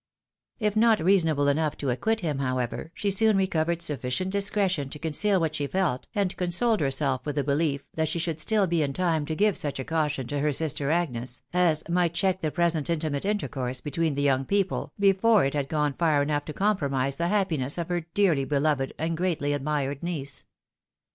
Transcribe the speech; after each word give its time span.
If 0.57 0.75
not 0.75 0.99
reasonable 0.99 1.47
enough 1.47 1.77
to 1.77 1.91
acquit 1.91 2.23
liim, 2.23 2.39
however, 2.41 2.91
she 2.95 3.11
soon 3.11 3.37
recovered 3.37 3.83
sufficient 3.83 4.31
discretion 4.31 4.89
to 4.89 4.97
conceal 4.97 5.39
what 5.39 5.53
she 5.53 5.67
felt, 5.67 6.07
and 6.15 6.35
con 6.37 6.49
soled 6.49 6.79
herself 6.79 7.23
with 7.23 7.35
the 7.35 7.43
behef 7.43 7.81
that 7.93 8.07
she 8.07 8.17
should 8.17 8.39
still 8.39 8.65
be 8.65 8.81
in 8.81 8.93
time 8.93 9.27
to 9.27 9.35
give 9.35 9.55
such 9.55 9.77
a 9.77 9.83
caution 9.85 10.25
to 10.25 10.39
her 10.39 10.51
sister 10.51 10.89
Agnes, 10.89 11.43
as 11.53 11.87
might 11.87 12.15
check 12.15 12.41
the 12.41 12.49
pre 12.49 12.71
sent 12.71 12.89
intimate 12.89 13.25
intercourse 13.25 13.79
between 13.79 14.15
the 14.15 14.23
young 14.23 14.43
people, 14.43 14.91
before 14.97 15.45
it 15.45 15.53
had 15.53 15.69
gone 15.69 15.93
far 15.93 16.23
enough 16.23 16.45
to 16.45 16.51
compromise 16.53 17.17
the 17.17 17.27
happiness 17.27 17.77
of 17.77 17.89
her 17.89 18.01
dearly 18.15 18.43
beloved, 18.43 18.95
and 18.97 19.15
greatly 19.15 19.53
admired 19.53 20.01
niece. 20.01 20.45